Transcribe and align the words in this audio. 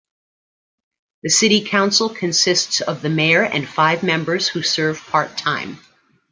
The 1.21 1.29
city 1.29 1.61
council 1.63 2.09
consists 2.09 2.81
of 2.81 3.03
the 3.03 3.09
mayor 3.09 3.43
and 3.43 3.69
five 3.69 4.01
members 4.01 4.47
who 4.47 4.63
serve 4.63 4.99
part-time. 4.99 5.77